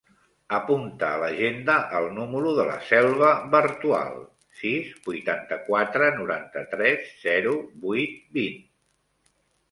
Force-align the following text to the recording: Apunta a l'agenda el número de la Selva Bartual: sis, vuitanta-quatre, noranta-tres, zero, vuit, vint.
Apunta 0.57 1.07
a 1.07 1.17
l'agenda 1.23 1.73
el 1.97 2.07
número 2.13 2.53
de 2.59 2.63
la 2.69 2.77
Selva 2.87 3.27
Bartual: 3.55 4.15
sis, 4.61 4.87
vuitanta-quatre, 5.09 6.07
noranta-tres, 6.21 7.05
zero, 7.27 7.53
vuit, 7.85 8.17
vint. 8.39 8.57